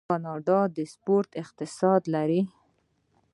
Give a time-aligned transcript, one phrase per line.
[0.09, 2.41] کاناډا د سپورت اقتصاد لري.